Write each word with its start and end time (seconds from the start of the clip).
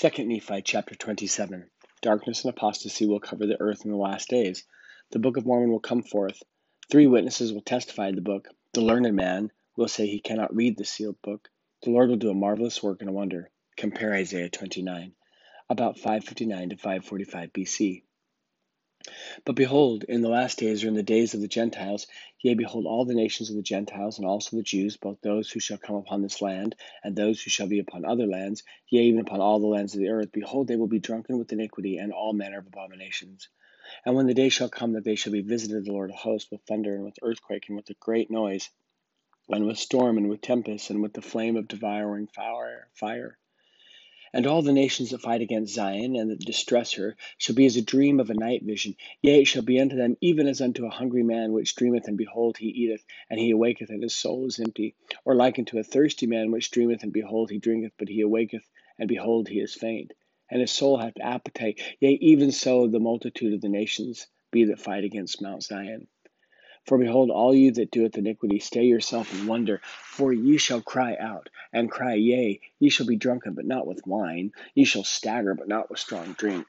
2 0.00 0.24
Nephi 0.24 0.60
chapter 0.60 0.96
27. 0.96 1.70
Darkness 2.02 2.44
and 2.44 2.52
apostasy 2.52 3.06
will 3.06 3.20
cover 3.20 3.46
the 3.46 3.60
earth 3.60 3.84
in 3.84 3.92
the 3.92 3.96
last 3.96 4.28
days. 4.28 4.64
The 5.12 5.20
Book 5.20 5.36
of 5.36 5.46
Mormon 5.46 5.70
will 5.70 5.78
come 5.78 6.02
forth. 6.02 6.42
Three 6.90 7.06
witnesses 7.06 7.52
will 7.52 7.60
testify 7.60 8.10
the 8.10 8.20
book. 8.20 8.48
The 8.72 8.80
learned 8.80 9.14
man 9.14 9.52
will 9.76 9.86
say 9.86 10.08
he 10.08 10.18
cannot 10.18 10.52
read 10.52 10.76
the 10.76 10.84
sealed 10.84 11.22
book. 11.22 11.48
The 11.82 11.90
Lord 11.90 12.08
will 12.08 12.16
do 12.16 12.30
a 12.30 12.34
marvelous 12.34 12.82
work 12.82 13.02
and 13.02 13.08
a 13.08 13.12
wonder. 13.12 13.52
Compare 13.76 14.14
Isaiah 14.14 14.48
29. 14.48 15.12
About 15.70 15.96
559 15.96 16.70
to 16.70 16.76
545 16.76 17.52
BC. 17.52 18.02
But 19.44 19.54
behold, 19.56 20.04
in 20.04 20.22
the 20.22 20.30
last 20.30 20.58
days 20.58 20.82
or 20.82 20.88
in 20.88 20.94
the 20.94 21.02
days 21.02 21.34
of 21.34 21.42
the 21.42 21.46
Gentiles, 21.48 22.06
yea, 22.40 22.54
behold, 22.54 22.86
all 22.86 23.04
the 23.04 23.14
nations 23.14 23.50
of 23.50 23.56
the 23.56 23.62
Gentiles, 23.62 24.16
and 24.18 24.26
also 24.26 24.56
the 24.56 24.62
Jews, 24.62 24.96
both 24.96 25.20
those 25.20 25.50
who 25.50 25.60
shall 25.60 25.76
come 25.76 25.96
upon 25.96 26.22
this 26.22 26.40
land, 26.40 26.74
and 27.02 27.14
those 27.14 27.42
who 27.42 27.50
shall 27.50 27.66
be 27.66 27.80
upon 27.80 28.06
other 28.06 28.26
lands, 28.26 28.62
yea, 28.88 29.02
even 29.02 29.20
upon 29.20 29.42
all 29.42 29.58
the 29.60 29.66
lands 29.66 29.94
of 29.94 30.00
the 30.00 30.08
earth, 30.08 30.32
behold, 30.32 30.68
they 30.68 30.76
will 30.76 30.86
be 30.86 31.00
drunken 31.00 31.38
with 31.38 31.52
iniquity 31.52 31.98
and 31.98 32.12
all 32.14 32.32
manner 32.32 32.60
of 32.60 32.66
abominations. 32.66 33.48
And 34.06 34.14
when 34.14 34.26
the 34.26 34.32
day 34.32 34.48
shall 34.48 34.70
come 34.70 34.92
that 34.92 35.04
they 35.04 35.16
shall 35.16 35.32
be 35.32 35.42
visited 35.42 35.76
of 35.76 35.84
the 35.84 35.92
Lord 35.92 36.08
of 36.10 36.16
hosts 36.16 36.50
with 36.50 36.62
thunder 36.62 36.94
and 36.94 37.04
with 37.04 37.18
earthquake 37.22 37.66
and 37.68 37.76
with 37.76 37.90
a 37.90 37.94
great 38.00 38.30
noise, 38.30 38.70
and 39.50 39.66
with 39.66 39.78
storm 39.78 40.16
and 40.16 40.30
with 40.30 40.40
tempest 40.40 40.88
and 40.88 41.02
with 41.02 41.12
the 41.12 41.20
flame 41.20 41.56
of 41.56 41.68
devouring 41.68 42.26
fire, 42.28 42.88
fire 42.94 43.38
and 44.34 44.48
all 44.48 44.62
the 44.62 44.72
nations 44.72 45.10
that 45.10 45.20
fight 45.20 45.40
against 45.40 45.74
Zion 45.74 46.16
and 46.16 46.28
that 46.28 46.40
distress 46.40 46.94
her 46.94 47.16
shall 47.38 47.54
be 47.54 47.66
as 47.66 47.76
a 47.76 47.82
dream 47.82 48.18
of 48.18 48.30
a 48.30 48.34
night 48.34 48.64
vision. 48.64 48.96
Yea, 49.22 49.42
it 49.42 49.44
shall 49.44 49.62
be 49.62 49.78
unto 49.78 49.94
them 49.94 50.16
even 50.20 50.48
as 50.48 50.60
unto 50.60 50.84
a 50.84 50.90
hungry 50.90 51.22
man 51.22 51.52
which 51.52 51.76
dreameth, 51.76 52.08
and 52.08 52.18
behold, 52.18 52.58
he 52.58 52.66
eateth, 52.66 53.04
and 53.30 53.38
he 53.38 53.52
awaketh, 53.52 53.90
and 53.90 54.02
his 54.02 54.16
soul 54.16 54.46
is 54.46 54.58
empty. 54.58 54.96
Or 55.24 55.36
like 55.36 55.60
unto 55.60 55.78
a 55.78 55.84
thirsty 55.84 56.26
man 56.26 56.50
which 56.50 56.72
dreameth, 56.72 57.04
and 57.04 57.12
behold, 57.12 57.48
he 57.52 57.58
drinketh, 57.58 57.92
but 57.96 58.08
he 58.08 58.22
awaketh, 58.22 58.68
and 58.98 59.08
behold, 59.08 59.48
he 59.48 59.60
is 59.60 59.72
faint. 59.72 60.12
And 60.50 60.60
his 60.60 60.72
soul 60.72 60.98
hath 60.98 61.14
appetite. 61.20 61.80
Yea, 62.00 62.18
even 62.20 62.50
so 62.50 62.88
the 62.88 62.98
multitude 62.98 63.54
of 63.54 63.60
the 63.60 63.68
nations 63.68 64.26
be 64.50 64.64
that 64.64 64.80
fight 64.80 65.04
against 65.04 65.40
Mount 65.42 65.62
Zion. 65.62 66.08
For 66.84 66.98
behold, 66.98 67.30
all 67.30 67.54
you 67.54 67.72
that 67.72 67.90
doeth 67.90 68.18
iniquity, 68.18 68.58
stay 68.58 68.84
yourself 68.84 69.32
and 69.32 69.48
wonder, 69.48 69.80
for 69.84 70.34
ye 70.34 70.58
shall 70.58 70.82
cry 70.82 71.16
out, 71.16 71.48
and 71.72 71.90
cry, 71.90 72.14
Yea, 72.14 72.60
ye 72.78 72.88
shall 72.90 73.06
be 73.06 73.16
drunken, 73.16 73.54
but 73.54 73.64
not 73.64 73.86
with 73.86 74.06
wine, 74.06 74.52
ye 74.74 74.84
shall 74.84 75.04
stagger, 75.04 75.54
but 75.54 75.66
not 75.66 75.88
with 75.88 75.98
strong 75.98 76.34
drink. 76.34 76.66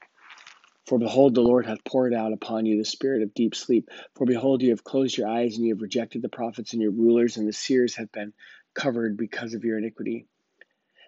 For 0.86 0.98
behold, 0.98 1.34
the 1.34 1.42
Lord 1.42 1.66
hath 1.66 1.84
poured 1.84 2.14
out 2.14 2.32
upon 2.32 2.64
you 2.64 2.78
the 2.78 2.84
spirit 2.84 3.22
of 3.22 3.34
deep 3.34 3.54
sleep. 3.54 3.90
For 4.14 4.24
behold, 4.24 4.62
you 4.62 4.70
have 4.70 4.84
closed 4.84 5.18
your 5.18 5.28
eyes, 5.28 5.56
and 5.56 5.66
you 5.66 5.74
have 5.74 5.82
rejected 5.82 6.22
the 6.22 6.30
prophets 6.30 6.72
and 6.72 6.80
your 6.80 6.92
rulers, 6.92 7.36
and 7.36 7.46
the 7.46 7.52
seers 7.52 7.96
have 7.96 8.10
been 8.10 8.32
covered 8.72 9.18
because 9.18 9.52
of 9.52 9.64
your 9.64 9.76
iniquity. 9.76 10.26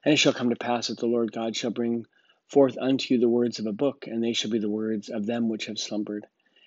And 0.05 0.13
it 0.13 0.19
shall 0.19 0.35
come 0.35 0.51
to 0.51 0.57
pass 0.57 0.89
that 0.89 0.99
the 0.99 1.07
Lord 1.07 1.33
God 1.33 1.57
shall 1.57 1.71
bring 1.71 2.05
forth 2.49 2.77
unto 2.77 3.15
you 3.15 3.21
the 3.21 3.29
words 3.29 3.59
of 3.59 3.67
a 3.67 3.73
book, 3.73 4.07
and 4.07 4.23
they 4.23 4.35
shall 4.35 4.51
be 4.51 4.59
the 4.59 4.69
words 4.69 5.09
of 5.09 5.25
them 5.25 5.49
which 5.49 5.67
have 5.67 5.79
slumbered. 5.79 6.27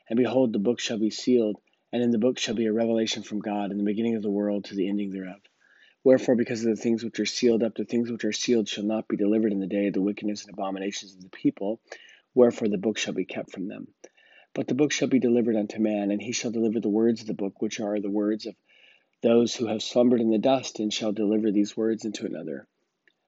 And 0.10 0.18
behold, 0.18 0.54
the 0.54 0.60
book 0.60 0.80
shall 0.80 0.98
be 0.98 1.12
sealed 1.12 1.58
and 1.92 2.02
in 2.02 2.12
the 2.12 2.18
book 2.18 2.40
shall 2.40 2.56
be 2.56 2.66
a 2.66 2.74
revelation 2.74 3.24
from 3.24 3.40
God 3.40 3.72
in 3.72 3.78
the 3.78 3.84
beginning 3.84 4.16
of 4.16 4.22
the 4.22 4.30
world 4.30 4.66
to 4.66 4.76
the 4.76 4.88
ending 4.88 5.12
thereof. 5.12 5.42
Wherefore, 6.04 6.36
because 6.36 6.64
of 6.64 6.76
the 6.76 6.82
things 6.82 7.04
which 7.04 7.20
are 7.20 7.26
sealed 7.26 7.62
up, 7.62 7.76
the 7.76 7.86
things 7.86 8.10
which 8.10 8.26
are 8.26 8.32
sealed 8.32 8.68
shall 8.68 8.84
not 8.86 9.08
be 9.08 9.18
delivered 9.18 9.52
in 9.52 9.60
the 9.60 9.68
day 9.68 9.88
of 9.88 9.94
the 9.94 10.02
wickedness 10.02 10.46
and 10.46 10.54
abominations 10.54 11.14
of 11.14 11.22
the 11.22 11.30
people. 11.30 11.80
Wherefore, 12.34 12.70
the 12.70 12.78
book 12.78 12.98
shall 12.98 13.14
be 13.14 13.26
kept 13.26 13.52
from 13.52 13.68
them. 13.68 13.88
But 14.54 14.68
the 14.68 14.74
book 14.74 14.92
shall 14.92 15.10
be 15.10 15.20
delivered 15.20 15.56
unto 15.56 15.80
man, 15.80 16.12
and 16.12 16.22
he 16.22 16.32
shall 16.32 16.52
deliver 16.52 16.80
the 16.80 16.90
words 16.90 17.22
of 17.22 17.28
the 17.28 17.34
book, 17.34 17.62
which 17.62 17.80
are 17.80 18.00
the 18.00 18.10
words 18.10 18.48
of 18.48 18.56
those 19.22 19.56
who 19.56 19.68
have 19.68 19.84
slumbered 19.84 20.22
in 20.22 20.32
the 20.32 20.40
dust, 20.40 20.80
and 20.80 20.92
shall 20.92 21.12
deliver 21.12 21.52
these 21.52 21.78
words 21.78 22.04
into 22.04 22.26
another. 22.26 22.68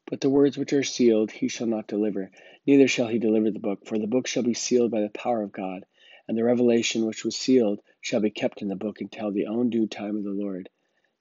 But 0.07 0.21
the 0.21 0.29
words 0.29 0.57
which 0.57 0.73
are 0.73 0.83
sealed 0.83 1.31
he 1.31 1.47
shall 1.47 1.67
not 1.67 1.87
deliver, 1.87 2.31
neither 2.65 2.87
shall 2.87 3.07
he 3.07 3.19
deliver 3.19 3.51
the 3.51 3.59
book, 3.59 3.85
for 3.85 3.99
the 3.99 4.07
book 4.07 4.25
shall 4.25 4.43
be 4.43 4.53
sealed 4.53 4.89
by 4.89 5.01
the 5.01 5.09
power 5.09 5.43
of 5.43 5.51
God 5.51 5.85
and 6.27 6.37
the 6.37 6.43
revelation 6.43 7.05
which 7.05 7.25
was 7.25 7.35
sealed 7.35 7.79
shall 8.01 8.19
be 8.19 8.29
kept 8.29 8.61
in 8.61 8.67
the 8.67 8.75
book 8.75 9.01
until 9.01 9.31
the 9.31 9.47
own 9.47 9.69
due 9.69 9.87
time 9.87 10.15
of 10.15 10.23
the 10.23 10.31
Lord, 10.31 10.69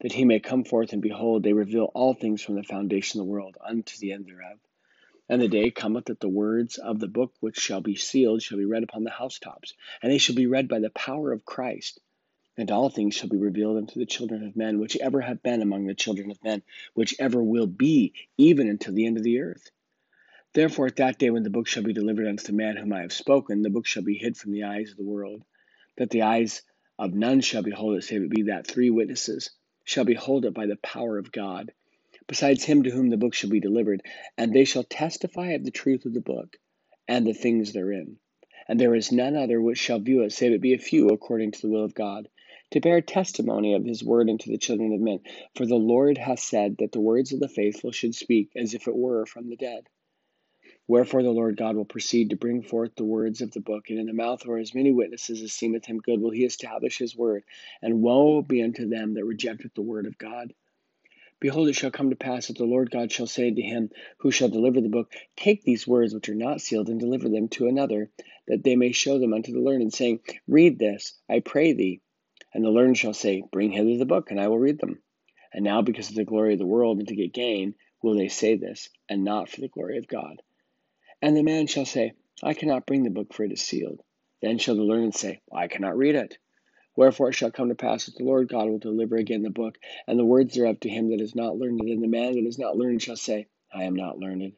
that 0.01 0.13
he 0.13 0.25
may 0.25 0.41
come 0.41 0.65
forth 0.65 0.93
and 0.93 1.03
behold, 1.03 1.43
they 1.43 1.53
reveal 1.53 1.91
all 1.95 2.15
things 2.15 2.43
from 2.43 2.55
the 2.55 2.63
foundation 2.63 3.21
of 3.21 3.27
the 3.27 3.33
world 3.33 3.57
unto 3.65 3.99
the 3.99 4.13
end 4.13 4.27
thereof. 4.27 4.59
And 5.29 5.41
the 5.41 5.49
day 5.49 5.71
cometh 5.71 6.07
that 6.07 6.21
the 6.21 6.29
words 6.29 6.79
of 6.79 6.99
the 6.99 7.09
book 7.09 7.33
which 7.41 7.57
shall 7.57 7.81
be 7.81 7.97
sealed 7.97 8.43
shall 8.43 8.59
be 8.59 8.65
read 8.65 8.83
upon 8.83 9.05
the 9.05 9.11
housetops, 9.11 9.75
and 10.03 10.13
they 10.13 10.19
shall 10.19 10.35
be 10.35 10.47
read 10.47 10.69
by 10.69 10.81
the 10.81 10.91
power 10.91 11.33
of 11.33 11.45
Christ. 11.45 12.01
And 12.57 12.71
all 12.71 12.91
things 12.91 13.15
shall 13.15 13.31
be 13.31 13.39
revealed 13.39 13.79
unto 13.79 13.99
the 13.99 14.07
children 14.07 14.45
of 14.45 14.57
men, 14.57 14.79
which 14.79 14.97
ever 14.99 15.21
have 15.21 15.43
been 15.43 15.63
among 15.63 15.87
the 15.87 15.95
children 15.95 16.31
of 16.31 16.43
men, 16.45 16.63
which 16.95 17.15
ever 17.19 17.43
will 17.43 17.67
be, 17.67 18.13
even 18.37 18.69
until 18.69 18.93
the 18.93 19.07
end 19.07 19.17
of 19.17 19.23
the 19.23 19.41
earth. 19.41 19.71
Therefore, 20.55 20.87
at 20.87 20.97
that 20.97 21.19
day 21.19 21.31
when 21.31 21.45
the 21.45 21.51
book 21.51 21.67
shall 21.67 21.83
be 21.83 21.95
delivered 21.95 22.27
unto 22.27 22.45
the 22.45 22.53
man 22.53 22.77
whom 22.77 22.93
I 22.93 23.01
have 23.01 23.13
spoken, 23.13 23.63
the 23.63 23.71
book 23.71 23.87
shall 23.87 24.03
be 24.03 24.19
hid 24.19 24.37
from 24.37 24.53
the 24.53 24.65
eyes 24.65 24.91
of 24.91 24.99
the 24.99 25.03
world, 25.03 25.45
that 25.97 26.11
the 26.11 26.23
eyes 26.23 26.61
of 26.99 27.15
none 27.15 27.41
shall 27.41 27.63
behold 27.63 27.97
it, 27.97 28.05
save 28.05 28.23
it 28.23 28.31
be 28.31 28.43
that 28.43 28.67
three 28.67 28.91
witnesses 28.91 29.51
shall 29.85 30.05
behold 30.05 30.45
it 30.45 30.53
by 30.53 30.67
the 30.67 30.77
power 30.77 31.17
of 31.17 31.33
God, 31.33 31.73
besides 32.27 32.65
him 32.65 32.83
to 32.83 32.91
whom 32.91 33.09
the 33.09 33.17
book 33.17 33.33
shall 33.33 33.49
be 33.49 33.61
delivered, 33.61 34.03
and 34.37 34.53
they 34.53 34.65
shall 34.67 34.85
testify 34.85 35.53
of 35.53 35.65
the 35.65 35.71
truth 35.71 36.05
of 36.05 36.13
the 36.13 36.21
book 36.21 36.59
and 37.09 37.27
the 37.27 37.33
things 37.33 37.73
therein. 37.73 38.19
And 38.69 38.79
there 38.79 38.95
is 38.95 39.11
none 39.11 39.37
other 39.37 39.59
which 39.59 39.79
shall 39.79 40.01
view 40.01 40.21
it, 40.21 40.33
save 40.33 40.53
it 40.53 40.61
be 40.61 40.75
a 40.75 40.79
few 40.79 41.09
according 41.09 41.53
to 41.53 41.63
the 41.63 41.71
will 41.71 41.85
of 41.85 41.95
God, 41.95 42.29
to 42.73 42.81
bear 42.81 43.01
testimony 43.01 43.73
of 43.73 43.87
his 43.87 44.05
word 44.05 44.29
unto 44.29 44.51
the 44.51 44.59
children 44.59 44.93
of 44.93 45.01
men. 45.01 45.21
For 45.55 45.65
the 45.65 45.77
Lord 45.77 46.19
hath 46.19 46.41
said 46.41 46.77
that 46.79 46.93
the 46.93 47.01
words 47.01 47.33
of 47.33 47.41
the 47.41 47.49
faithful 47.49 47.91
should 47.91 48.15
speak 48.15 48.51
as 48.55 48.75
if 48.75 48.87
it 48.87 48.95
were 48.95 49.25
from 49.25 49.49
the 49.49 49.57
dead. 49.57 49.89
Wherefore 50.89 51.23
the 51.23 51.31
Lord 51.31 51.57
God 51.57 51.77
will 51.77 51.85
proceed 51.85 52.31
to 52.31 52.37
bring 52.37 52.63
forth 52.63 52.97
the 52.97 53.05
words 53.05 53.41
of 53.41 53.53
the 53.53 53.61
book, 53.61 53.89
and 53.89 54.01
in 54.01 54.07
the 54.07 54.13
mouth 54.13 54.45
of 54.45 54.59
as 54.59 54.75
many 54.75 54.91
witnesses 54.91 55.41
as 55.41 55.53
seemeth 55.53 55.87
him 55.87 55.99
good 55.99 56.21
will 56.21 56.33
he 56.33 56.45
establish 56.45 56.99
his 56.99 57.17
word. 57.17 57.45
And 57.81 58.03
woe 58.03 58.43
be 58.43 58.63
unto 58.63 58.89
them 58.89 59.15
that 59.15 59.25
rejecteth 59.25 59.75
the 59.75 59.83
word 59.83 60.07
of 60.07 60.19
God. 60.19 60.53
Behold, 61.39 61.69
it 61.69 61.75
shall 61.75 61.91
come 61.91 62.11
to 62.11 62.17
pass 62.17 62.49
that 62.49 62.57
the 62.57 62.65
Lord 62.65 62.91
God 62.91 63.11
shall 63.11 63.27
say 63.27 63.51
to 63.51 63.63
him 63.63 63.91
who 64.19 64.31
shall 64.31 64.49
deliver 64.49 64.81
the 64.81 64.89
book, 64.89 65.13
Take 65.37 65.63
these 65.63 65.87
words 65.87 66.15
which 66.15 66.29
are 66.29 66.35
not 66.35 66.61
sealed, 66.61 66.89
and 66.89 67.01
deliver 67.01 67.29
them 67.29 67.49
to 67.49 67.69
another, 67.69 68.11
that 68.47 68.65
they 68.65 68.77
may 68.77 68.93
show 68.93 69.19
them 69.19 69.33
unto 69.33 69.53
the 69.53 69.61
learned, 69.61 69.93
saying, 69.93 70.21
Read 70.47 70.79
this, 70.79 71.17
I 71.29 71.41
pray 71.41 71.73
thee. 71.73 72.01
And 72.53 72.65
the 72.65 72.71
learned 72.71 72.99
shall 72.99 73.15
say, 73.15 73.43
Bring 73.51 73.71
hither 73.71 73.97
the 73.97 74.05
book, 74.05 74.31
and 74.31 74.41
I 74.41 74.49
will 74.49 74.59
read 74.59 74.79
them. 74.79 75.01
And 75.53 75.65
now, 75.65 75.83
because 75.83 76.11
of 76.11 76.17
the 76.17 76.25
glory 76.25 76.53
of 76.53 76.59
the 76.59 76.67
world, 76.67 76.99
and 76.99 77.09
to 77.09 77.17
get 77.17 77.33
gain, 77.33 77.77
will 78.03 78.15
they 78.15 78.29
say 78.29 78.57
this, 78.57 78.89
and 79.09 79.25
not 79.25 79.49
for 79.49 79.61
the 79.61 79.69
glory 79.69 79.99
of 79.99 80.07
God. 80.07 80.43
And 81.23 81.37
the 81.37 81.45
man 81.45 81.69
shall 81.69 81.85
say, 81.87 82.15
I 82.43 82.55
cannot 82.55 82.85
bring 82.85 83.05
the 83.05 83.11
book, 83.11 83.33
for 83.33 83.45
it 83.45 83.53
is 83.53 83.63
sealed. 83.63 84.03
Then 84.43 84.59
shall 84.59 84.75
the 84.75 84.83
learned 84.83 85.15
say, 85.15 85.41
I 85.53 85.69
cannot 85.69 85.97
read 85.97 86.17
it. 86.17 86.37
Wherefore 86.97 87.29
it 87.29 87.35
shall 87.35 87.53
come 87.53 87.69
to 87.69 87.77
pass 87.77 88.07
that 88.07 88.17
the 88.17 88.25
Lord 88.25 88.49
God 88.49 88.69
will 88.69 88.81
deliver 88.81 89.17
again 89.17 89.43
the 89.43 89.51
book, 89.51 89.79
and 90.07 90.19
the 90.19 90.25
words 90.25 90.55
thereof 90.55 90.81
to 90.81 90.91
him 90.91 91.11
that 91.11 91.21
is 91.21 91.35
not 91.35 91.57
learned, 91.57 91.81
and 91.81 92.03
the 92.03 92.09
man 92.09 92.33
that 92.33 92.45
is 92.45 92.59
not 92.59 92.77
learned 92.77 93.01
shall 93.01 93.17
say, 93.17 93.47
I 93.73 93.85
am 93.85 93.95
not 93.95 94.19
learned. 94.19 94.53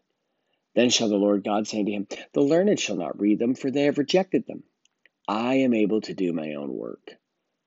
Then 0.74 0.90
shall 0.90 1.08
the 1.08 1.16
Lord 1.16 1.44
God 1.44 1.68
say 1.68 1.84
to 1.84 1.90
him, 1.90 2.08
The 2.32 2.40
learned 2.40 2.80
shall 2.80 2.96
not 2.96 3.20
read 3.20 3.38
them, 3.38 3.54
for 3.54 3.70
they 3.70 3.84
have 3.84 3.98
rejected 3.98 4.46
them. 4.46 4.64
I 5.28 5.56
am 5.56 5.74
able 5.74 6.00
to 6.00 6.14
do 6.14 6.32
my 6.32 6.54
own 6.54 6.72
work. 6.72 7.16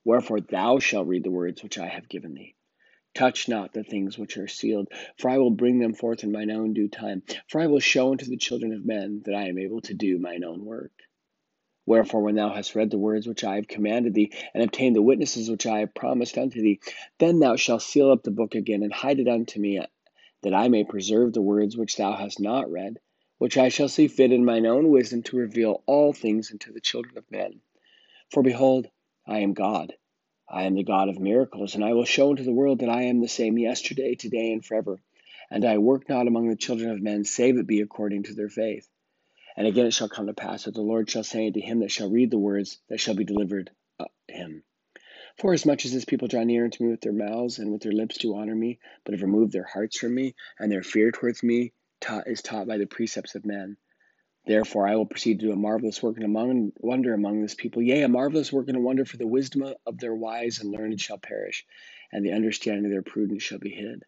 Wherefore 0.04 0.42
thou 0.42 0.80
shalt 0.80 1.08
read 1.08 1.24
the 1.24 1.32
words 1.32 1.64
which 1.64 1.78
I 1.78 1.88
have 1.88 2.10
given 2.10 2.34
thee. 2.34 2.56
Touch 3.18 3.50
not 3.50 3.74
the 3.74 3.84
things 3.84 4.16
which 4.16 4.38
are 4.38 4.48
sealed, 4.48 4.90
for 5.18 5.28
I 5.32 5.40
will 5.40 5.50
bring 5.50 5.80
them 5.80 5.96
forth 5.96 6.24
in 6.24 6.32
mine 6.32 6.52
own 6.52 6.74
due 6.74 6.88
time. 6.88 7.24
For 7.48 7.60
I 7.60 7.66
will 7.66 7.80
show 7.80 8.12
unto 8.12 8.28
the 8.28 8.38
children 8.38 8.74
of 8.74 8.86
men 8.86 9.24
that 9.26 9.34
I 9.34 9.48
am 9.48 9.58
able 9.58 9.82
to 9.82 9.96
do 9.96 10.20
mine 10.20 10.44
own 10.44 10.64
work. 10.64 10.92
Wherefore, 11.88 12.22
when 12.22 12.36
thou 12.36 12.54
hast 12.54 12.76
read 12.76 12.92
the 12.92 13.00
words 13.00 13.26
which 13.26 13.44
I 13.44 13.56
have 13.56 13.68
commanded 13.68 14.14
thee, 14.14 14.34
and 14.54 14.62
obtained 14.62 14.96
the 14.96 15.02
witnesses 15.02 15.50
which 15.50 15.66
I 15.66 15.80
have 15.80 15.96
promised 15.96 16.38
unto 16.38 16.62
thee, 16.62 16.80
then 17.18 17.40
thou 17.40 17.56
shalt 17.56 17.82
seal 17.82 18.12
up 18.12 18.22
the 18.22 18.30
book 18.30 18.54
again, 18.54 18.84
and 18.84 18.94
hide 18.94 19.20
it 19.20 19.28
unto 19.28 19.60
me, 19.60 19.82
that 20.44 20.54
I 20.54 20.68
may 20.68 20.84
preserve 20.84 21.34
the 21.34 21.42
words 21.42 21.76
which 21.76 21.98
thou 21.98 22.14
hast 22.14 22.40
not 22.40 22.70
read, 22.70 23.00
which 23.40 23.58
I 23.58 23.70
shall 23.70 23.90
see 23.90 24.10
fit 24.10 24.32
in 24.32 24.46
mine 24.46 24.68
own 24.68 24.92
wisdom 24.92 25.24
to 25.24 25.38
reveal 25.38 25.82
all 25.88 26.14
things 26.14 26.52
unto 26.52 26.72
the 26.72 26.82
children 26.82 27.18
of 27.18 27.32
men. 27.32 27.62
For 28.30 28.44
behold, 28.44 28.92
I 29.26 29.40
am 29.40 29.54
God 29.54 29.96
I 30.50 30.64
am 30.64 30.76
the 30.76 30.84
God 30.84 31.10
of 31.10 31.20
miracles, 31.20 31.76
and 31.76 31.84
I 31.84 31.94
will 31.94 32.06
show 32.06 32.30
unto 32.30 32.44
the 32.44 32.54
world 32.54 32.80
that 32.80 32.90
I 32.90 33.04
am 33.04 33.20
the 33.20 33.28
same 33.28 33.58
yesterday, 33.58 34.16
today, 34.16 34.52
and 34.52 34.64
forever. 34.64 35.02
And 35.50 35.66
I 35.66 35.78
work 35.78 36.08
not 36.08 36.28
among 36.28 36.48
the 36.50 36.56
children 36.56 36.90
of 36.90 37.02
men, 37.02 37.24
save 37.26 37.58
it 37.58 37.68
be 37.68 37.82
according 37.82 38.24
to 38.24 38.34
their 38.34 38.50
faith. 38.50 38.88
And 39.56 39.66
again 39.66 39.88
it 39.88 39.94
shall 39.94 40.10
come 40.10 40.28
to 40.28 40.34
pass 40.34 40.66
that 40.66 40.74
the 40.74 40.82
Lord 40.82 41.10
shall 41.10 41.24
say 41.24 41.48
unto 41.48 41.60
him 41.60 41.80
that 41.80 41.92
shall 41.92 42.10
read 42.10 42.32
the 42.32 42.38
words 42.38 42.80
that 42.90 43.00
shall 43.00 43.16
be 43.16 43.26
delivered 43.26 43.72
him. 44.28 44.64
For 45.38 45.54
as 45.54 45.66
much 45.66 45.86
as 45.86 45.94
this 45.94 46.06
people 46.06 46.28
draw 46.28 46.44
near 46.44 46.66
unto 46.66 46.84
me 46.84 46.92
with 46.92 47.02
their 47.02 47.14
mouths 47.14 47.60
and 47.60 47.72
with 47.72 47.82
their 47.82 47.92
lips 47.92 48.18
to 48.20 48.36
honor 48.36 48.56
me, 48.56 48.80
but 49.04 49.14
have 49.14 49.22
removed 49.22 49.52
their 49.52 49.64
hearts 49.64 49.98
from 49.98 50.14
me, 50.14 50.36
and 50.60 50.72
their 50.72 50.84
fear 50.84 51.12
towards 51.12 51.44
me 51.44 51.74
is 52.26 52.42
taught 52.42 52.68
by 52.68 52.78
the 52.78 52.86
precepts 52.86 53.36
of 53.36 53.46
men, 53.46 53.78
Therefore, 54.48 54.88
I 54.88 54.96
will 54.96 55.06
proceed 55.06 55.42
to 55.42 55.48
do 55.48 55.52
a 55.52 55.58
marvelous 55.58 56.02
work 56.02 56.16
and 56.16 56.26
a 56.26 56.72
wonder 56.80 57.14
among 57.14 57.42
this 57.42 57.54
people. 57.54 57.82
Yea, 57.82 58.04
a 58.04 58.08
marvelous 58.08 58.50
work 58.50 58.70
and 58.70 58.78
a 58.78 58.80
wonder, 58.80 59.04
for 59.04 59.18
the 59.18 59.28
wisdom 59.28 59.74
of 59.86 60.00
their 60.00 60.16
wise 60.16 60.62
and 60.62 60.72
learned 60.72 61.02
shall 61.02 61.18
perish, 61.18 61.66
and 62.14 62.26
the 62.26 62.32
understanding 62.32 62.86
of 62.86 62.92
their 62.92 63.02
prudence 63.02 63.44
shall 63.44 63.60
be 63.60 63.72
hid. 63.72 64.04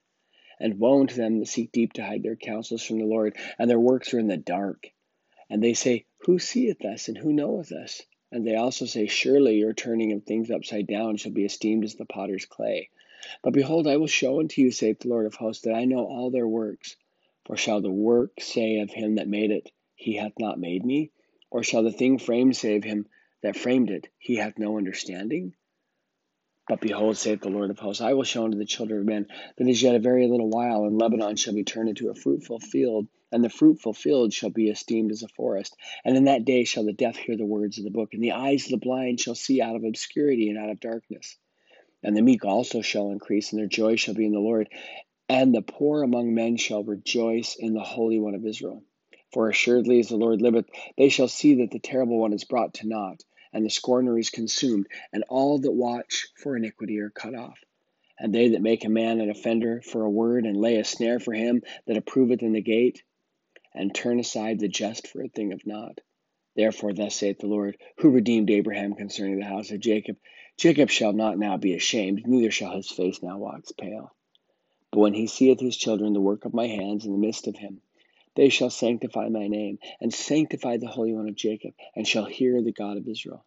And 0.58 0.80
woe 0.80 1.02
unto 1.02 1.16
them 1.16 1.40
that 1.40 1.48
seek 1.48 1.74
deep 1.74 1.92
to 1.94 2.06
hide 2.06 2.24
their 2.24 2.38
counsels 2.38 2.82
from 2.82 3.00
the 3.00 3.06
Lord, 3.06 3.36
and 3.58 3.70
their 3.70 3.82
works 3.82 4.14
are 4.14 4.20
in 4.20 4.28
the 4.28 4.38
dark. 4.38 4.94
And 5.50 5.62
they 5.62 5.74
say, 5.74 6.06
Who 6.20 6.40
seeth 6.40 6.86
us, 6.86 7.10
and 7.10 7.18
who 7.18 7.34
knoweth 7.34 7.74
us? 7.74 8.02
And 8.32 8.48
they 8.48 8.56
also 8.56 8.86
say, 8.86 9.08
Surely 9.08 9.58
your 9.58 9.74
turning 9.74 10.14
of 10.14 10.24
things 10.24 10.50
upside 10.50 10.88
down 10.88 11.18
shall 11.18 11.34
be 11.34 11.44
esteemed 11.44 11.84
as 11.84 11.96
the 11.96 12.06
potter's 12.06 12.46
clay. 12.46 12.92
But 13.44 13.52
behold, 13.52 13.88
I 13.88 13.98
will 13.98 14.08
show 14.08 14.40
unto 14.40 14.62
you, 14.62 14.72
saith 14.72 15.00
the 15.00 15.10
Lord 15.10 15.26
of 15.26 15.36
hosts, 15.36 15.64
that 15.64 15.76
I 15.76 15.84
know 15.84 16.06
all 16.06 16.32
their 16.32 16.48
works. 16.48 16.96
For 17.44 17.58
shall 17.58 17.82
the 17.82 17.92
work 17.92 18.40
say 18.40 18.80
of 18.80 18.90
him 18.90 19.16
that 19.16 19.28
made 19.28 19.52
it, 19.52 19.70
He 20.02 20.16
hath 20.16 20.40
not 20.40 20.58
made 20.58 20.86
me? 20.86 21.12
Or 21.52 21.62
shall 21.62 21.84
the 21.84 21.92
thing 21.92 22.20
framed 22.20 22.56
save 22.56 22.86
him 22.86 23.10
that 23.44 23.58
framed 23.58 23.90
it, 23.90 24.08
He 24.18 24.38
hath 24.38 24.58
no 24.58 24.78
understanding? 24.78 25.56
But 26.70 26.80
behold, 26.80 27.18
saith 27.18 27.42
the 27.42 27.50
Lord 27.50 27.70
of 27.70 27.80
hosts, 27.80 28.02
I 28.02 28.14
will 28.14 28.24
show 28.24 28.46
unto 28.46 28.58
the 28.58 28.64
children 28.64 29.02
of 29.02 29.06
men 29.06 29.28
that 29.58 29.68
is 29.68 29.84
yet 29.84 29.96
a 29.96 30.00
very 30.00 30.26
little 30.28 30.48
while, 30.50 30.86
and 30.86 30.98
Lebanon 30.98 31.36
shall 31.36 31.54
be 31.54 31.66
turned 31.66 31.90
into 31.90 32.08
a 32.08 32.16
fruitful 32.16 32.60
field, 32.60 33.10
and 33.34 33.44
the 33.44 33.50
fruitful 33.50 33.92
field 33.92 34.32
shall 34.32 34.52
be 34.52 34.70
esteemed 34.70 35.12
as 35.12 35.22
a 35.22 35.28
forest. 35.28 35.76
And 36.06 36.16
in 36.16 36.24
that 36.24 36.46
day 36.46 36.64
shall 36.64 36.86
the 36.86 36.94
deaf 36.94 37.18
hear 37.18 37.36
the 37.36 37.46
words 37.46 37.78
of 37.78 37.84
the 37.84 37.92
book, 37.92 38.14
and 38.14 38.24
the 38.24 38.32
eyes 38.32 38.64
of 38.66 38.72
the 38.72 38.78
blind 38.78 39.20
shall 39.20 39.36
see 39.36 39.62
out 39.62 39.76
of 39.76 39.84
obscurity 39.84 40.48
and 40.48 40.58
out 40.58 40.70
of 40.70 40.80
darkness. 40.80 41.38
And 42.04 42.16
the 42.16 42.22
meek 42.22 42.46
also 42.46 42.82
shall 42.82 43.12
increase, 43.12 43.52
and 43.52 43.60
their 43.60 43.68
joy 43.68 43.98
shall 43.98 44.16
be 44.16 44.26
in 44.26 44.32
the 44.32 44.40
Lord. 44.40 44.70
And 45.28 45.54
the 45.54 45.62
poor 45.62 46.04
among 46.04 46.34
men 46.34 46.56
shall 46.56 46.86
rejoice 46.86 47.58
in 47.60 47.74
the 47.74 47.84
Holy 47.84 48.18
One 48.18 48.36
of 48.36 48.46
Israel. 48.46 48.82
For 49.32 49.50
assuredly 49.50 50.00
as 50.00 50.10
the 50.10 50.18
Lord 50.18 50.42
liveth, 50.42 50.70
they 50.98 51.10
shall 51.10 51.28
see 51.28 51.56
that 51.56 51.72
the 51.72 51.80
terrible 51.80 52.18
one 52.18 52.34
is 52.34 52.44
brought 52.44 52.74
to 52.76 52.88
naught 52.88 53.24
and 53.54 53.66
the 53.66 53.70
scorner 53.70 54.18
is 54.18 54.30
consumed, 54.30 54.88
and 55.12 55.24
all 55.30 55.60
that 55.60 55.72
watch 55.72 56.28
for 56.36 56.56
iniquity 56.56 57.00
are 57.00 57.10
cut 57.10 57.34
off. 57.36 57.60
And 58.20 58.34
they 58.34 58.50
that 58.50 58.62
make 58.62 58.86
a 58.86 58.90
man 58.90 59.22
an 59.22 59.30
offender 59.30 59.82
for 59.82 60.04
a 60.04 60.10
word, 60.10 60.46
and 60.46 60.58
lay 60.58 60.76
a 60.76 60.84
snare 60.84 61.20
for 61.20 61.34
him 61.34 61.64
that 61.88 61.98
approveth 61.98 62.44
in 62.44 62.54
the 62.54 62.62
gate, 62.62 63.02
and 63.74 63.94
turn 63.94 64.20
aside 64.20 64.60
the 64.60 64.68
just 64.68 65.08
for 65.08 65.24
a 65.24 65.30
thing 65.30 65.54
of 65.54 65.66
naught. 65.66 66.02
Therefore, 66.56 66.94
thus 66.94 67.16
saith 67.16 67.40
the 67.40 67.48
Lord, 67.48 67.78
who 67.98 68.10
redeemed 68.10 68.50
Abraham 68.50 68.94
concerning 68.94 69.40
the 69.40 69.46
house 69.46 69.72
of 69.72 69.80
Jacob 69.80 70.18
Jacob 70.58 70.90
shall 70.90 71.14
not 71.14 71.40
now 71.40 71.56
be 71.58 71.74
ashamed, 71.74 72.28
neither 72.28 72.52
shall 72.52 72.76
his 72.76 72.90
face 72.90 73.24
now 73.24 73.38
wax 73.38 73.72
pale. 73.72 74.14
But 74.92 75.00
when 75.00 75.14
he 75.14 75.28
seeth 75.28 75.60
his 75.60 75.78
children, 75.78 76.14
the 76.14 76.20
work 76.20 76.46
of 76.46 76.54
my 76.54 76.68
hands 76.68 77.06
in 77.06 77.14
the 77.14 77.18
midst 77.18 77.48
of 77.48 77.56
him, 77.56 77.82
they 78.40 78.48
shall 78.48 78.70
sanctify 78.70 79.28
my 79.28 79.50
name, 79.50 79.80
and 80.00 80.14
sanctify 80.14 80.78
the 80.78 80.88
Holy 80.88 81.12
One 81.12 81.28
of 81.28 81.36
Jacob, 81.36 81.74
and 81.94 82.08
shall 82.08 82.24
hear 82.24 82.62
the 82.62 82.72
God 82.72 82.96
of 82.96 83.06
Israel. 83.06 83.44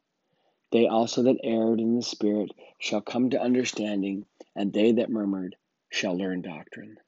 They 0.71 0.87
also 0.87 1.23
that 1.23 1.39
erred 1.43 1.81
in 1.81 1.97
the 1.97 2.03
Spirit 2.03 2.51
shall 2.79 3.01
come 3.01 3.31
to 3.31 3.41
understanding, 3.41 4.27
and 4.55 4.71
they 4.71 4.93
that 4.93 5.09
murmured 5.09 5.57
shall 5.89 6.15
learn 6.15 6.43
doctrine. 6.43 6.99